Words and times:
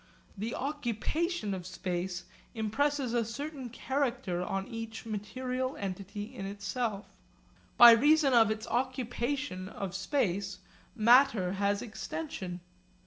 The 0.35 0.55
occupation 0.55 1.53
of 1.53 1.67
space 1.67 2.23
impresses 2.55 3.13
a 3.13 3.23
certain 3.23 3.69
character 3.69 4.41
on 4.41 4.67
each 4.67 5.05
material 5.05 5.77
entity 5.77 6.33
in 6.35 6.47
itself. 6.47 7.05
By 7.77 7.91
reason 7.91 8.33
of 8.33 8.49
its 8.49 8.65
occupation 8.65 9.69
of 9.69 9.93
space 9.93 10.57
matter 10.95 11.51
has 11.51 11.83
extension. 11.83 12.61